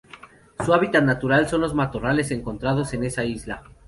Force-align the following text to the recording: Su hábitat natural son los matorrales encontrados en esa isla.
Su 0.65 0.73
hábitat 0.73 1.03
natural 1.03 1.47
son 1.47 1.61
los 1.61 1.75
matorrales 1.75 2.31
encontrados 2.31 2.91
en 2.95 3.03
esa 3.03 3.23
isla. 3.23 3.61